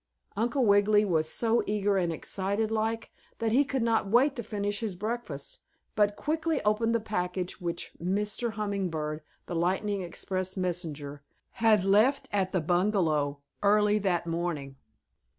[0.35, 4.79] '"Uncle Wiggily was so eager and excited like that he could not wait to finish
[4.79, 5.59] his breakfast,
[5.95, 8.53] but quickly opened the package which Mr.
[8.53, 14.75] Hummingbird, the lightning express messenger, had left at the bungalow early that morning.